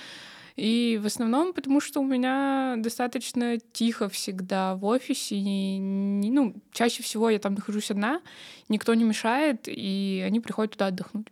И 0.55 0.99
в 1.01 1.05
основном 1.05 1.53
потому, 1.53 1.79
что 1.79 1.99
у 2.01 2.05
меня 2.05 2.75
достаточно 2.77 3.57
тихо 3.59 4.09
всегда 4.09 4.75
в 4.75 4.85
офисе. 4.85 5.35
И, 5.35 5.79
ну, 5.79 6.55
чаще 6.71 7.03
всего 7.03 7.29
я 7.29 7.39
там 7.39 7.55
нахожусь 7.55 7.91
одна, 7.91 8.21
никто 8.69 8.93
не 8.93 9.03
мешает, 9.03 9.67
и 9.67 10.23
они 10.25 10.39
приходят 10.39 10.73
туда 10.73 10.87
отдохнуть. 10.87 11.27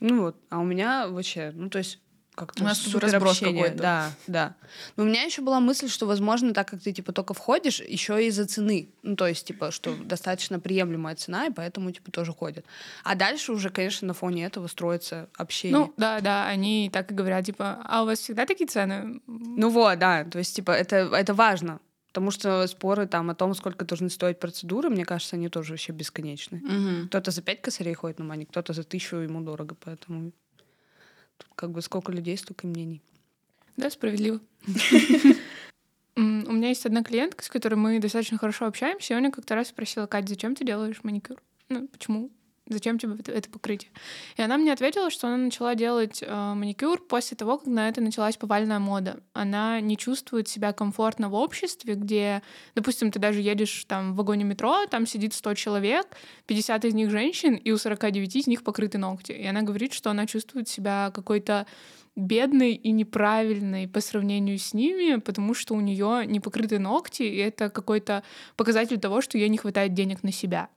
Ну 0.00 0.22
вот, 0.22 0.36
а 0.50 0.58
у 0.58 0.64
меня 0.64 1.08
вообще, 1.08 1.52
ну 1.54 1.70
то 1.70 1.78
есть 1.78 2.00
как-то 2.34 2.62
У 2.62 2.66
нас 2.66 2.78
супер 2.78 3.00
разброс 3.00 3.40
какой-то. 3.40 3.76
Да, 3.76 4.10
да. 4.26 4.56
Но 4.96 5.04
у 5.04 5.06
меня 5.06 5.22
еще 5.22 5.42
была 5.42 5.60
мысль, 5.60 5.88
что, 5.88 6.06
возможно, 6.06 6.52
так 6.52 6.68
как 6.68 6.80
ты 6.80 6.92
типа 6.92 7.12
только 7.12 7.34
входишь, 7.34 7.80
еще 7.80 8.24
из-за 8.26 8.46
цены. 8.46 8.90
Ну, 9.02 9.16
то 9.16 9.26
есть, 9.26 9.46
типа, 9.46 9.70
что 9.70 9.94
достаточно 9.94 10.60
приемлемая 10.60 11.14
цена, 11.16 11.46
и 11.46 11.50
поэтому 11.50 11.90
типа 11.92 12.10
тоже 12.10 12.32
ходят. 12.32 12.64
А 13.04 13.14
дальше 13.14 13.52
уже, 13.52 13.70
конечно, 13.70 14.08
на 14.08 14.14
фоне 14.14 14.44
этого 14.46 14.66
строится 14.66 15.28
общение. 15.36 15.78
Ну, 15.78 15.94
да, 15.96 16.20
да, 16.20 16.46
они 16.46 16.90
так 16.92 17.10
и 17.10 17.14
говорят, 17.14 17.44
типа, 17.46 17.80
а 17.84 18.02
у 18.02 18.06
вас 18.06 18.18
всегда 18.18 18.46
такие 18.46 18.66
цены? 18.66 19.20
Ну 19.26 19.70
вот, 19.70 19.98
да, 19.98 20.24
то 20.24 20.38
есть, 20.38 20.56
типа, 20.56 20.72
это, 20.72 20.96
это 20.96 21.34
важно. 21.34 21.80
Потому 22.14 22.30
что 22.30 22.64
споры 22.68 23.08
там 23.08 23.30
о 23.30 23.34
том, 23.34 23.54
сколько 23.54 23.84
должны 23.84 24.08
стоить 24.08 24.38
процедуры, 24.38 24.88
мне 24.88 25.04
кажется, 25.04 25.34
они 25.34 25.48
тоже 25.48 25.72
вообще 25.72 25.92
бесконечны. 25.92 26.58
Мгм. 26.58 27.08
Кто-то 27.08 27.32
за 27.32 27.42
пять 27.42 27.60
косарей 27.60 27.94
ходит 27.94 28.20
на 28.20 28.24
маник, 28.24 28.50
кто-то 28.50 28.72
за 28.72 28.84
тысячу, 28.84 29.16
ему 29.16 29.40
дорого, 29.40 29.74
поэтому 29.84 30.30
тут 31.38 31.48
как 31.54 31.70
бы 31.70 31.82
сколько 31.82 32.12
людей, 32.12 32.36
столько 32.36 32.66
мнений. 32.66 33.02
Да, 33.76 33.90
справедливо. 33.90 34.40
У 36.16 36.20
меня 36.20 36.68
есть 36.68 36.86
одна 36.86 37.02
клиентка, 37.02 37.44
с 37.44 37.48
которой 37.48 37.74
мы 37.74 37.98
достаточно 37.98 38.38
хорошо 38.38 38.66
общаемся, 38.66 39.14
и 39.14 39.16
она 39.16 39.30
как-то 39.30 39.56
раз 39.56 39.68
спросила, 39.68 40.06
Кать, 40.06 40.28
зачем 40.28 40.54
ты 40.54 40.64
делаешь 40.64 41.02
маникюр? 41.02 41.42
Ну, 41.68 41.88
почему? 41.88 42.30
Зачем 42.66 42.98
тебе 42.98 43.16
это, 43.26 43.50
покрытие? 43.50 43.90
И 44.38 44.42
она 44.42 44.56
мне 44.56 44.72
ответила, 44.72 45.10
что 45.10 45.26
она 45.26 45.36
начала 45.36 45.74
делать 45.74 46.22
э, 46.22 46.54
маникюр 46.54 46.98
после 46.98 47.36
того, 47.36 47.58
как 47.58 47.66
на 47.66 47.90
это 47.90 48.00
началась 48.00 48.38
повальная 48.38 48.78
мода. 48.78 49.20
Она 49.34 49.80
не 49.80 49.98
чувствует 49.98 50.48
себя 50.48 50.72
комфортно 50.72 51.28
в 51.28 51.34
обществе, 51.34 51.94
где, 51.94 52.42
допустим, 52.74 53.10
ты 53.10 53.18
даже 53.18 53.42
едешь 53.42 53.84
там 53.86 54.14
в 54.14 54.16
вагоне 54.16 54.44
метро, 54.44 54.86
там 54.86 55.06
сидит 55.06 55.34
100 55.34 55.54
человек, 55.54 56.06
50 56.46 56.86
из 56.86 56.94
них 56.94 57.10
женщин, 57.10 57.54
и 57.54 57.70
у 57.70 57.76
49 57.76 58.36
из 58.36 58.46
них 58.46 58.64
покрыты 58.64 58.96
ногти. 58.96 59.32
И 59.32 59.44
она 59.44 59.60
говорит, 59.60 59.92
что 59.92 60.08
она 60.08 60.26
чувствует 60.26 60.66
себя 60.66 61.10
какой-то 61.14 61.66
бедной 62.16 62.72
и 62.72 62.92
неправильной 62.92 63.88
по 63.88 64.00
сравнению 64.00 64.58
с 64.58 64.72
ними, 64.72 65.20
потому 65.20 65.52
что 65.52 65.74
у 65.74 65.80
нее 65.80 66.24
не 66.26 66.40
покрыты 66.40 66.78
ногти, 66.78 67.24
и 67.24 67.36
это 67.36 67.68
какой-то 67.68 68.22
показатель 68.56 68.98
того, 68.98 69.20
что 69.20 69.36
ей 69.36 69.50
не 69.50 69.58
хватает 69.58 69.92
денег 69.92 70.22
на 70.22 70.32
себя. 70.32 70.70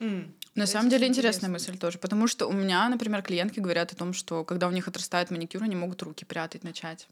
Mm. 0.00 0.30
На 0.58 0.66
самом 0.66 0.90
деле 0.90 1.06
интересная 1.06 1.48
мысль 1.48 1.78
тоже, 1.78 1.98
потому 1.98 2.26
что 2.26 2.46
у 2.46 2.52
меня, 2.52 2.88
например, 2.88 3.22
клиентки 3.22 3.60
говорят 3.60 3.92
о 3.92 3.96
том, 3.96 4.12
что 4.12 4.44
когда 4.44 4.66
у 4.66 4.72
них 4.72 4.88
отрастает 4.88 5.30
маникюр, 5.30 5.62
они 5.62 5.76
могут 5.76 6.02
руки 6.02 6.24
прятать 6.24 6.64
начать. 6.64 7.08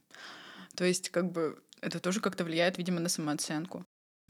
То 0.74 0.84
есть 0.84 1.10
как 1.10 1.30
бы 1.30 1.62
это 1.80 2.00
тоже 2.00 2.20
как-то 2.20 2.44
влияет, 2.44 2.76
видимо, 2.76 2.98
на 2.98 3.08
самооценку. 3.08 3.84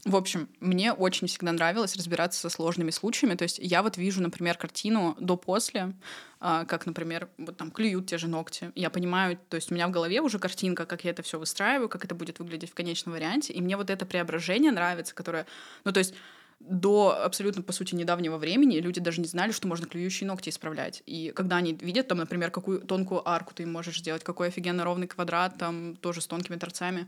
В 0.05 0.15
общем, 0.15 0.47
мне 0.59 0.93
очень 0.93 1.27
всегда 1.27 1.51
нравилось 1.51 1.95
разбираться 1.95 2.39
со 2.39 2.49
сложными 2.49 2.91
случаями. 2.91 3.33
То 3.33 3.43
есть 3.43 3.57
я 3.59 3.81
вот 3.81 3.97
вижу, 3.97 4.21
например, 4.21 4.55
картину 4.55 5.17
до-после, 5.19 5.93
а, 6.39 6.65
как, 6.65 6.85
например, 6.85 7.27
вот 7.39 7.57
там 7.57 7.71
клюют 7.71 8.05
те 8.05 8.19
же 8.19 8.27
ногти. 8.27 8.71
Я 8.75 8.91
понимаю, 8.91 9.39
то 9.49 9.55
есть 9.55 9.71
у 9.71 9.73
меня 9.73 9.87
в 9.87 9.91
голове 9.91 10.21
уже 10.21 10.37
картинка, 10.37 10.85
как 10.85 11.03
я 11.03 11.09
это 11.09 11.23
все 11.23 11.39
выстраиваю, 11.39 11.89
как 11.89 12.05
это 12.05 12.13
будет 12.13 12.37
выглядеть 12.37 12.69
в 12.69 12.75
конечном 12.75 13.15
варианте. 13.15 13.53
И 13.53 13.61
мне 13.61 13.75
вот 13.75 13.89
это 13.89 14.05
преображение 14.05 14.71
нравится, 14.71 15.15
которое... 15.15 15.47
Ну, 15.83 15.91
то 15.91 15.97
есть 15.97 16.13
до 16.59 17.23
абсолютно, 17.23 17.61
по 17.61 17.71
сути, 17.71 17.95
недавнего 17.95 18.37
времени 18.37 18.77
люди 18.77 18.99
даже 18.99 19.21
не 19.21 19.27
знали, 19.27 19.51
что 19.51 19.67
можно 19.67 19.87
клюющие 19.87 20.27
ногти 20.27 20.49
исправлять. 20.49 21.03
И 21.05 21.31
когда 21.35 21.57
они 21.57 21.73
видят, 21.73 22.07
там, 22.07 22.17
например, 22.17 22.51
какую 22.51 22.81
тонкую 22.81 23.27
арку 23.27 23.53
ты 23.53 23.65
можешь 23.65 23.99
сделать, 23.99 24.23
какой 24.23 24.47
офигенно 24.47 24.83
ровный 24.83 25.07
квадрат, 25.07 25.57
там, 25.57 25.95
тоже 25.95 26.21
с 26.21 26.27
тонкими 26.27 26.55
торцами, 26.57 27.07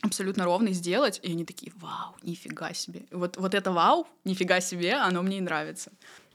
абсолютно 0.00 0.44
ровный 0.44 0.72
сделать, 0.72 1.20
и 1.22 1.32
они 1.32 1.44
такие, 1.44 1.72
вау, 1.76 2.16
нифига 2.22 2.72
себе. 2.72 3.06
Вот, 3.10 3.36
вот 3.36 3.54
это 3.54 3.72
вау, 3.72 4.06
нифига 4.24 4.60
себе, 4.60 4.94
оно 4.94 5.22
мне 5.22 5.38
и 5.38 5.40
нравится. 5.40 5.92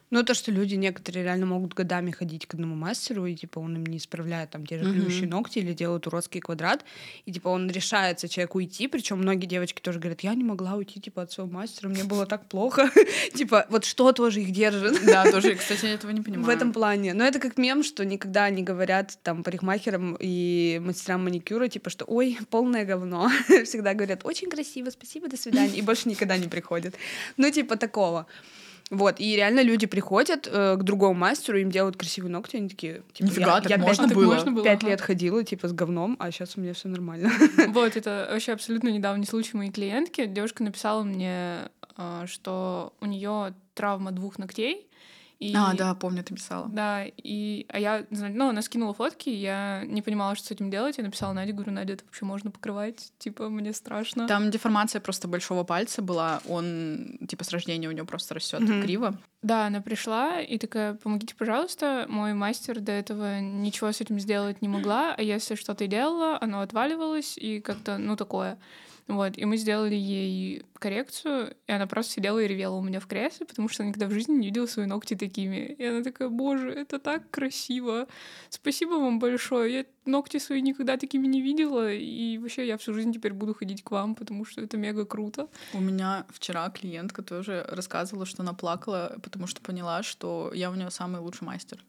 Ну, 0.10 0.24
то, 0.24 0.34
что 0.34 0.52
люди 0.52 0.76
некоторые 0.76 1.24
реально 1.24 1.46
могут 1.46 1.74
годами 1.74 2.12
ходить 2.12 2.46
к 2.46 2.54
одному 2.54 2.76
мастеру, 2.76 3.26
и, 3.26 3.36
типа, 3.36 3.60
он 3.60 3.76
им 3.76 3.86
не 3.86 3.98
исправляет 3.98 4.52
там 4.52 4.66
те 4.66 4.82
же 4.82 4.90
клюющие 4.90 5.24
mm-hmm. 5.24 5.30
ногти 5.30 5.60
или 5.60 5.74
делает 5.74 6.08
уродский 6.08 6.40
квадрат, 6.40 6.86
и, 7.26 7.32
типа, 7.34 7.50
он 7.50 7.70
решается 7.70 8.30
человеку 8.30 8.60
уйти, 8.60 8.88
причем 8.88 9.18
многие 9.18 9.48
девочки 9.48 9.82
тоже 9.82 10.00
говорят, 10.00 10.22
я 10.22 10.34
не 10.34 10.44
могла 10.44 10.76
уйти, 10.76 11.02
типа, 11.02 11.24
от 11.24 11.32
своего 11.32 11.52
мастера, 11.52 11.90
мне 11.90 12.04
было 12.04 12.26
так 12.26 12.48
плохо. 12.48 12.90
Типа, 13.34 13.66
вот 13.70 13.86
что 13.86 14.12
тоже 14.12 14.42
их 14.42 14.52
держит. 14.52 15.02
Да, 15.08 15.30
тоже, 15.32 15.56
кстати, 15.60 15.86
я 15.86 15.94
этого 15.94 16.12
не 16.12 16.22
понимаю. 16.22 16.46
В 16.46 16.50
этом 16.50 16.74
плане. 16.74 17.14
Но 17.14 17.24
это 17.24 17.40
как 17.40 17.58
мем, 17.58 17.84
что 17.84 18.04
никогда 18.06 18.50
не 18.50 18.62
говорят 18.62 19.18
там 19.24 19.44
парикмахерам 19.44 20.18
и 20.20 20.82
мастерам 20.84 21.24
маникюра, 21.24 21.68
типа, 21.68 21.90
что, 21.90 22.06
ой, 22.06 22.38
полное 22.50 22.86
говно. 22.86 23.30
Всегда 23.66 23.94
говорят, 23.94 24.26
очень 24.26 24.50
красиво, 24.50 24.90
спасибо, 24.90 25.28
до 25.28 25.38
свидания, 25.38 25.78
и 25.78 25.82
больше 25.82 26.10
никогда 26.10 26.38
не 26.38 26.48
приходят. 26.48 26.96
Ну, 27.38 27.50
типа, 27.50 27.78
такого. 27.78 28.28
Вот, 28.90 29.20
и 29.20 29.36
реально 29.36 29.64
люди 29.64 29.86
приходят 29.86 30.48
э, 30.50 30.78
к 30.78 30.84
другому 30.84 31.14
мастеру, 31.14 31.58
им 31.58 31.70
делают 31.70 31.98
красивые 31.98 32.32
ногти, 32.32 32.56
они 32.56 32.70
такие, 32.70 33.02
типа, 33.12 33.28
Нифига, 33.28 33.56
я, 33.56 33.62
так 33.62 33.70
я 33.70 33.78
можно, 33.78 34.08
5, 34.08 34.16
было. 34.16 34.34
можно 34.34 34.52
было. 34.52 34.64
Пять 34.64 34.82
ага. 34.82 34.92
лет 34.92 35.02
ходила, 35.02 35.44
типа, 35.44 35.68
с 35.68 35.74
говном, 35.74 36.16
а 36.20 36.32
сейчас 36.32 36.56
у 36.56 36.62
меня 36.62 36.74
все 36.74 36.88
нормально. 36.88 37.30
Вот, 37.68 37.98
это 37.98 38.30
вообще 38.32 38.54
абсолютно 38.54 38.88
недавний 38.88 39.26
случай 39.26 39.58
моей 39.58 39.72
клиентки. 39.72 40.26
Девушка 40.26 40.64
написала 40.64 41.04
мне, 41.04 41.70
э, 41.98 42.24
что 42.28 42.94
у 43.02 43.06
нее 43.06 43.54
травма 43.74 44.12
двух 44.12 44.40
ногтей, 44.40 44.87
и, 45.40 45.54
а, 45.56 45.74
да, 45.76 45.94
помню, 45.94 46.24
ты 46.24 46.34
писала. 46.34 46.68
Да, 46.68 47.06
и 47.06 47.66
а 47.70 47.80
я, 47.80 48.06
ну, 48.10 48.50
она 48.50 48.62
скинула 48.64 48.94
фотки, 48.94 49.30
я 49.30 49.84
не 49.86 50.02
понимала, 50.02 50.36
что 50.36 50.48
с 50.48 50.52
этим 50.52 50.72
делать. 50.72 50.98
Я 50.98 51.04
написала 51.04 51.34
Наде, 51.34 51.54
говорю, 51.54 51.72
Надя, 51.72 51.94
это 51.94 52.06
вообще 52.06 52.26
можно 52.26 52.50
покрывать? 52.50 53.12
Типа, 53.20 53.48
мне 53.50 53.72
страшно. 53.74 54.28
Там 54.28 54.50
деформация 54.50 55.00
просто 55.00 55.28
большого 55.28 55.64
пальца 55.64 56.02
была. 56.02 56.42
Он, 56.48 57.20
типа, 57.28 57.44
с 57.44 57.52
рождения 57.52 57.88
у 57.88 57.92
него 57.92 58.08
просто 58.08 58.34
растет 58.34 58.62
mm-hmm. 58.62 58.82
криво. 58.82 59.18
Да, 59.44 59.68
она 59.68 59.82
пришла 59.82 60.42
и 60.42 60.58
такая, 60.58 60.96
помогите, 60.96 61.36
пожалуйста. 61.36 62.08
Мой 62.10 62.34
мастер 62.34 62.80
до 62.80 62.92
этого 62.92 63.40
ничего 63.40 63.92
с 63.92 64.02
этим 64.02 64.20
сделать 64.20 64.64
не 64.64 64.68
могла, 64.68 65.14
а 65.16 65.22
если 65.22 65.54
что-то 65.54 65.86
делала, 65.86 66.40
оно 66.42 66.62
отваливалось 66.62 67.38
и 67.38 67.60
как-то, 67.60 68.00
ну, 68.00 68.16
такое. 68.16 68.58
Вот, 69.08 69.38
и 69.38 69.46
мы 69.46 69.56
сделали 69.56 69.96
ей 69.96 70.64
коррекцию, 70.80 71.56
и 71.66 71.72
она 71.72 71.88
просто 71.88 72.14
сидела 72.14 72.40
и 72.40 72.48
ревела 72.48 72.76
у 72.76 72.82
меня 72.82 73.00
в 73.00 73.08
кресле, 73.08 73.46
потому 73.46 73.70
что 73.70 73.84
она 73.84 73.90
никогда 73.90 74.08
в 74.08 74.12
жизни 74.12 74.36
не 74.36 74.48
видела 74.48 74.66
свои 74.66 74.86
ногти 74.86 75.16
такими. 75.16 75.76
И 75.78 75.86
она 75.86 76.04
такая, 76.04 76.28
боже, 76.28 76.70
это 76.70 77.00
так 77.00 77.30
красиво. 77.32 78.08
Спасибо 78.50 78.92
вам 78.92 79.20
большое. 79.20 79.74
Я 79.74 79.86
ногти 80.06 80.40
свои 80.40 80.62
никогда 80.62 80.98
такими 80.98 81.26
не 81.26 81.42
видела, 81.42 81.92
и 81.92 82.38
вообще 82.38 82.68
я 82.68 82.78
всю 82.78 82.94
жизнь 82.94 83.14
теперь 83.14 83.34
буду 83.34 83.54
ходить 83.54 83.82
к 83.82 83.92
вам, 83.92 84.14
потому 84.14 84.44
что 84.44 84.62
это 84.62 84.76
мега 84.76 85.06
круто. 85.06 85.48
У 85.74 85.80
меня 85.80 86.26
вчера 86.30 86.70
клиентка 86.70 87.22
тоже 87.22 87.66
рассказывала, 87.70 88.26
что 88.26 88.44
она 88.44 88.54
плакала, 88.54 89.18
потому 89.24 89.48
что 89.48 89.62
поняла, 89.62 90.04
что 90.04 90.52
я 90.54 90.70
у 90.70 90.76
нее 90.76 90.92
самый 90.92 91.22
лучший 91.22 91.46
мастер. 91.46 91.82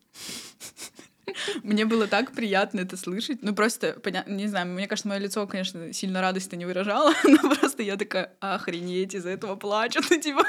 Мне 1.62 1.85
было 1.85 2.06
так 2.06 2.32
приятно 2.32 2.80
это 2.80 2.97
слышать. 2.97 3.38
Ну, 3.42 3.54
просто, 3.54 3.99
понятно, 4.02 4.32
не 4.32 4.47
знаю, 4.47 4.66
мне 4.66 4.87
кажется, 4.87 5.08
мое 5.08 5.18
лицо, 5.18 5.47
конечно, 5.47 5.92
сильно 5.92 6.20
радость-то 6.20 6.56
не 6.56 6.66
выражало, 6.66 7.12
но 7.25 7.54
просто 7.54 7.82
я 7.82 7.97
такая, 7.97 8.32
охренеть, 8.40 9.14
из-за 9.14 9.30
этого 9.30 9.56
плачут, 9.56 10.06
ну, 10.11 10.20
типа... 10.20 10.44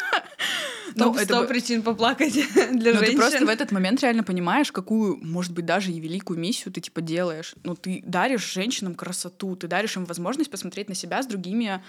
Ну, 0.95 1.13
это 1.13 1.25
сто 1.25 1.45
причин 1.45 1.83
поплакать 1.83 2.33
для 2.33 2.93
но 2.93 2.99
женщин. 2.99 3.05
ты 3.05 3.17
просто 3.17 3.45
в 3.45 3.49
этот 3.49 3.71
момент 3.71 4.01
реально 4.01 4.23
понимаешь, 4.23 4.71
какую, 4.71 5.17
может 5.23 5.53
быть, 5.53 5.65
даже 5.65 5.91
и 5.91 5.99
великую 5.99 6.39
миссию 6.39 6.73
ты, 6.73 6.81
типа, 6.81 7.01
делаешь. 7.01 7.53
Ну, 7.63 7.75
ты 7.75 8.01
даришь 8.05 8.51
женщинам 8.51 8.95
красоту, 8.95 9.55
ты 9.55 9.67
даришь 9.67 9.95
им 9.95 10.05
возможность 10.05 10.49
посмотреть 10.49 10.89
на 10.89 10.95
себя 10.95 11.21
с 11.21 11.27
другими 11.27 11.81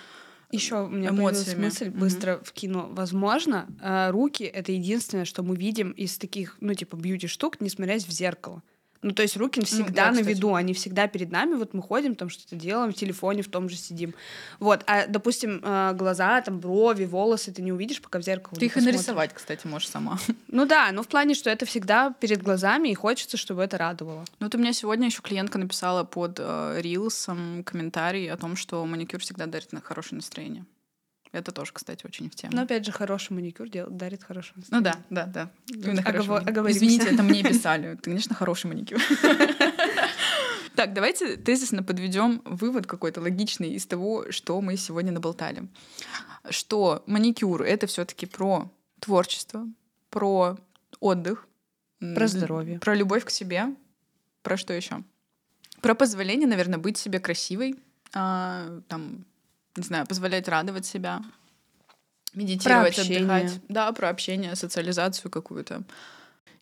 еще 0.53 0.83
у 0.83 0.89
меня 0.89 1.11
эмоциями. 1.11 1.65
мысль 1.65 1.91
быстро 1.91 2.33
mm-hmm. 2.33 2.45
вкину. 2.45 2.89
Возможно, 2.93 3.69
э, 3.81 4.11
руки 4.11 4.45
это 4.45 4.73
единственное, 4.73 5.25
что 5.25 5.43
мы 5.43 5.57
видим 5.57 5.93
из 5.93 6.19
таких, 6.19 6.57
ну, 6.61 6.75
типа, 6.75 6.97
бьюти 6.97 7.29
штук, 7.29 7.61
не 7.61 7.71
смотрясь 7.71 8.05
в 8.05 8.11
зеркало. 8.11 8.63
Ну, 9.03 9.13
то 9.13 9.23
есть 9.23 9.37
руки 9.37 9.65
всегда 9.65 10.11
ну, 10.11 10.17
да, 10.17 10.23
на 10.23 10.27
виду, 10.27 10.55
они 10.55 10.75
всегда 10.75 11.09
перед 11.09 11.31
нами. 11.31 11.55
Вот 11.55 11.73
мы 11.73 11.83
ходим, 11.83 12.15
там 12.15 12.29
что-то 12.29 12.55
делаем, 12.55 12.93
в 12.93 12.95
телефоне 12.95 13.43
в 13.43 13.49
том 13.49 13.69
же 13.71 13.77
сидим. 13.77 14.15
Вот, 14.59 14.85
а, 14.87 15.07
допустим, 15.07 15.61
э, 15.63 15.95
глаза, 15.95 16.41
там, 16.43 16.61
брови, 16.61 17.07
волосы 17.07 17.51
ты 17.51 17.63
не 17.63 17.73
увидишь, 17.73 18.03
пока 18.03 18.19
в 18.19 18.23
зеркало 18.23 18.59
Ты 18.59 18.67
их 18.67 18.77
и 18.77 18.81
нарисовать, 18.81 19.33
кстати, 19.33 19.67
можешь 19.67 19.89
сама. 19.89 20.19
Ну 20.49 20.67
да, 20.67 20.91
но 20.93 21.03
в 21.03 21.09
плане, 21.09 21.35
что 21.35 21.49
это 21.49 21.65
всегда 21.65 22.13
перед 22.21 22.43
глазами, 22.43 22.89
и 22.89 22.95
хочется, 22.95 23.37
чтобы 23.37 23.63
это 23.63 23.79
радовало. 23.79 24.25
Ну, 24.39 24.47
вот 24.47 24.55
у 24.55 24.59
меня 24.59 24.73
сегодня 24.73 25.07
еще 25.07 25.23
клиентка 25.23 25.59
написала 25.59 26.05
под 26.05 26.39
э, 26.39 26.81
рилсом 26.81 27.63
комментарий 27.65 28.31
о 28.31 28.37
том, 28.37 28.57
что 28.57 28.85
маникюр 28.85 29.21
всегда 29.21 29.47
дарит 29.47 29.73
на 29.73 29.81
хорошее 29.81 30.17
настроение. 30.17 30.65
Это 31.33 31.53
тоже, 31.53 31.73
кстати, 31.73 32.05
очень 32.05 32.29
в 32.29 32.35
тему. 32.35 32.53
Но 32.55 32.63
опять 32.63 32.85
же, 32.85 32.91
хороший 32.91 33.33
маникюр 33.33 33.69
делает, 33.69 33.97
дарит 33.97 34.25
хорошее 34.25 34.65
Ну 34.71 34.81
да, 34.81 34.97
да, 35.11 35.27
да. 35.27 35.51
Именно 35.69 36.03
Оговор... 36.03 36.43
Извините, 36.71 37.11
это 37.11 37.23
мне 37.23 37.43
писали. 37.49 37.95
Ты, 37.95 38.11
конечно, 38.11 38.35
хороший 38.35 38.67
маникюр. 38.67 39.01
Так, 40.77 40.95
давайте 40.95 41.37
тезисно 41.37 41.83
подведем 41.83 42.41
вывод 42.47 42.87
какой-то 42.87 43.21
логичный 43.21 43.73
из 43.73 43.85
того, 43.85 44.31
что 44.31 44.59
мы 44.63 44.79
сегодня 44.79 45.13
наболтали. 45.13 45.69
Что 46.49 47.03
маникюр— 47.07 47.63
это 47.65 47.87
все 47.87 48.07
таки 48.07 48.25
про 48.25 48.73
творчество, 48.99 49.67
про 50.09 50.57
отдых, 51.01 51.47
про 51.99 52.27
здоровье, 52.29 52.79
про 52.79 52.95
любовь 52.95 53.27
к 53.27 53.31
себе, 53.31 53.75
про 54.43 54.57
что 54.57 54.73
еще? 54.73 55.03
Про 55.83 55.95
позволение, 55.95 56.49
наверное, 56.49 56.79
быть 56.79 56.97
себе 56.97 57.21
красивой, 57.21 57.77
а, 58.15 58.81
там, 58.89 59.27
не 59.77 59.83
знаю, 59.83 60.07
позволять 60.07 60.49
радовать 60.49 60.87
себя, 60.87 61.23
медитировать, 62.35 62.99
отдыхать. 62.99 63.61
Да, 63.69 63.91
про 63.93 64.09
общение, 64.09 64.55
социализацию 64.57 65.31
какую-то. 65.31 65.83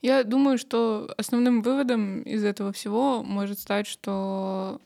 Я 0.00 0.22
думаю, 0.22 0.58
что 0.58 1.12
основным 1.16 1.62
выводом 1.62 2.22
из 2.22 2.44
этого 2.44 2.72
всего 2.72 3.22
может 3.22 3.58
стать, 3.58 3.86
что 3.86 4.80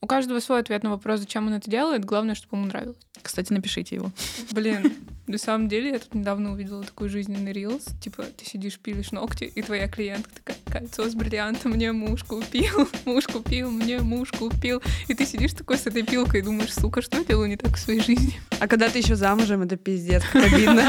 у 0.00 0.06
каждого 0.06 0.40
свой 0.40 0.60
ответ 0.60 0.82
на 0.82 0.90
вопрос, 0.90 1.20
зачем 1.20 1.46
он 1.46 1.54
это 1.54 1.70
делает. 1.70 2.04
Главное, 2.04 2.34
чтобы 2.34 2.56
ему 2.56 2.66
нравилось. 2.66 2.98
Кстати, 3.22 3.52
напишите 3.52 3.96
его. 3.96 4.10
Блин, 4.50 4.94
на 5.30 5.38
самом 5.38 5.68
деле, 5.68 5.90
я 5.92 5.98
тут 6.00 6.14
недавно 6.14 6.52
увидела 6.52 6.82
такой 6.82 7.08
жизненный 7.08 7.52
рилс. 7.52 7.84
Типа, 8.02 8.24
ты 8.24 8.44
сидишь, 8.44 8.80
пилишь 8.80 9.12
ногти, 9.12 9.44
и 9.44 9.62
твоя 9.62 9.86
клиентка 9.86 10.30
такая, 10.34 10.56
кольцо 10.68 11.08
с 11.08 11.14
бриллиантом 11.14 11.70
мне 11.72 11.92
муж 11.92 12.24
купил, 12.24 12.88
муж 13.04 13.26
купил, 13.26 13.70
мне 13.70 14.00
муж 14.00 14.32
купил. 14.32 14.82
И 15.06 15.14
ты 15.14 15.24
сидишь 15.24 15.52
такой 15.52 15.78
с 15.78 15.86
этой 15.86 16.02
пилкой 16.02 16.40
и 16.40 16.42
думаешь, 16.42 16.74
сука, 16.74 17.00
что 17.00 17.18
я 17.18 17.24
делаю 17.24 17.48
не 17.48 17.56
так 17.56 17.76
в 17.76 17.78
своей 17.78 18.00
жизни? 18.00 18.40
А 18.58 18.66
когда 18.66 18.88
ты 18.88 18.98
еще 18.98 19.14
замужем, 19.14 19.62
это 19.62 19.76
пиздец, 19.76 20.24
как 20.32 20.52
обидно. 20.52 20.82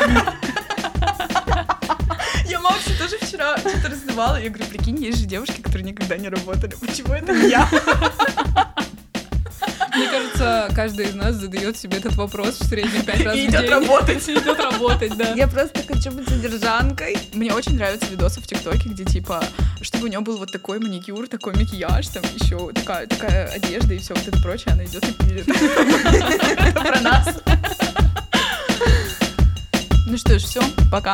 Я 2.48 2.60
Максу 2.60 2.98
тоже 2.98 3.18
вчера 3.20 3.60
что-то 3.60 3.90
раздавала. 3.90 4.42
Я 4.42 4.50
говорю, 4.50 4.66
прикинь, 4.66 5.04
есть 5.04 5.20
же 5.20 5.26
девушки, 5.26 5.62
которые 5.62 5.88
никогда 5.92 6.18
не 6.18 6.30
работали. 6.30 6.76
Почему 6.82 7.14
это 7.14 7.32
не 7.32 7.50
я? 7.50 7.70
Мне 9.96 10.08
кажется, 10.08 10.70
каждый 10.76 11.08
из 11.08 11.16
нас 11.16 11.36
задает 11.36 11.78
себе 11.78 11.98
этот 11.98 12.16
вопрос 12.16 12.60
в 12.60 12.66
среднем 12.68 13.04
пять 13.04 13.24
раз 13.26 13.36
И 13.36 13.48
в 13.48 13.50
идет 13.50 13.62
день. 13.62 13.70
работать. 13.70 14.30
И 14.30 14.34
идет 14.34 14.60
работать, 14.60 15.18
да. 15.18 15.34
Я 15.34 15.48
просто 15.48 15.82
хочу 15.88 16.12
быть 16.12 16.28
содержанкой. 16.30 17.18
Мне 17.34 17.54
очень 17.54 17.76
нравятся 17.76 18.08
видосы 18.10 18.40
в 18.42 18.48
ТикТоке, 18.48 18.90
где 18.90 19.04
типа, 19.04 19.44
чтобы 19.82 20.06
у 20.06 20.08
нее 20.08 20.22
был 20.22 20.38
вот 20.38 20.52
такой 20.52 20.80
маникюр, 20.80 21.28
такой 21.28 21.54
макияж, 21.56 22.08
там 22.08 22.24
еще 22.40 22.72
такая, 22.74 23.08
такая 23.08 23.48
одежда 23.48 23.94
и 23.94 23.98
все 24.00 24.14
вот 24.14 24.28
это 24.28 24.42
прочее, 24.42 24.74
она 24.74 24.86
идет 24.86 25.04
и 25.08 25.12
пилит. 25.14 25.48
Это 25.48 26.80
Про 26.82 27.00
нас. 27.02 27.28
Ну 30.08 30.18
что 30.18 30.38
ж, 30.40 30.44
все, 30.44 30.62
пока. 30.92 31.14